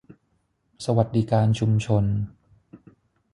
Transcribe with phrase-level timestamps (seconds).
[0.85, 2.03] สวัสดิการชุมชน